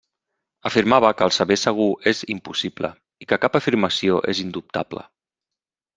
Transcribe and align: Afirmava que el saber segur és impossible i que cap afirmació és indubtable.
Afirmava 0.69 1.11
que 1.19 1.25
el 1.29 1.33
saber 1.35 1.57
segur 1.65 1.85
és 2.13 2.23
impossible 2.35 2.91
i 3.25 3.29
que 3.33 3.41
cap 3.45 3.59
afirmació 3.61 4.19
és 4.35 4.43
indubtable. 4.49 5.05